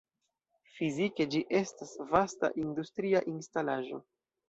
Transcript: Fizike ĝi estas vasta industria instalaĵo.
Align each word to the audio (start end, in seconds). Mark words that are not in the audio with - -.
Fizike 0.77 1.27
ĝi 1.35 1.43
estas 1.61 1.93
vasta 2.17 2.53
industria 2.65 3.25
instalaĵo. 3.37 4.07